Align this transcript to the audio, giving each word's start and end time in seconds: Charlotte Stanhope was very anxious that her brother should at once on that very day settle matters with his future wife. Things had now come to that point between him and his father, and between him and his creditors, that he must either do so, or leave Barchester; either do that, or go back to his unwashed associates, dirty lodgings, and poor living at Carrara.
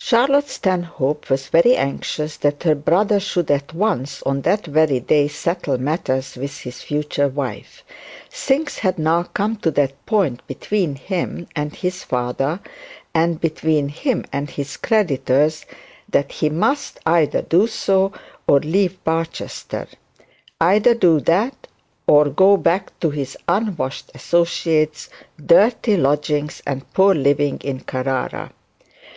Charlotte 0.00 0.48
Stanhope 0.48 1.30
was 1.30 1.46
very 1.46 1.76
anxious 1.76 2.36
that 2.38 2.64
her 2.64 2.74
brother 2.74 3.20
should 3.20 3.48
at 3.52 3.72
once 3.72 4.20
on 4.24 4.40
that 4.40 4.66
very 4.66 4.98
day 4.98 5.28
settle 5.28 5.78
matters 5.78 6.34
with 6.34 6.58
his 6.62 6.82
future 6.82 7.28
wife. 7.28 7.84
Things 8.28 8.78
had 8.78 8.98
now 8.98 9.22
come 9.22 9.54
to 9.58 9.70
that 9.70 10.04
point 10.06 10.44
between 10.48 10.96
him 10.96 11.46
and 11.54 11.72
his 11.72 12.02
father, 12.02 12.58
and 13.14 13.40
between 13.40 13.90
him 13.90 14.24
and 14.32 14.50
his 14.50 14.76
creditors, 14.76 15.64
that 16.08 16.32
he 16.32 16.50
must 16.50 16.98
either 17.06 17.42
do 17.42 17.68
so, 17.68 18.10
or 18.48 18.58
leave 18.58 18.98
Barchester; 19.04 19.86
either 20.60 20.94
do 20.96 21.20
that, 21.20 21.68
or 22.08 22.24
go 22.28 22.56
back 22.56 22.98
to 22.98 23.10
his 23.10 23.36
unwashed 23.46 24.10
associates, 24.16 25.08
dirty 25.38 25.96
lodgings, 25.96 26.60
and 26.66 26.92
poor 26.92 27.14
living 27.14 27.64
at 27.64 27.86
Carrara. 27.86 28.50